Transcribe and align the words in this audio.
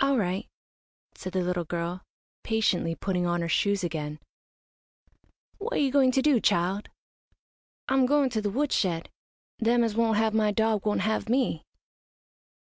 "All 0.00 0.18
right," 0.18 0.46
said 1.14 1.32
the 1.32 1.40
little 1.40 1.64
girl, 1.64 2.02
patiently 2.44 2.94
putting 2.94 3.24
on 3.24 3.40
her 3.40 3.48
shoes 3.48 3.82
again. 3.82 4.18
"What 5.56 5.80
you 5.80 5.90
going 5.90 6.12
to 6.12 6.20
do, 6.20 6.40
child?" 6.40 6.90
"I'm 7.88 8.04
goin' 8.04 8.28
to 8.28 8.42
the 8.42 8.50
wood 8.50 8.70
shed. 8.70 9.08
Them 9.58 9.82
as 9.82 9.94
won't 9.96 10.18
have 10.18 10.34
my 10.34 10.50
dog 10.52 10.84
won't 10.84 11.00
have 11.00 11.30
me." 11.30 11.64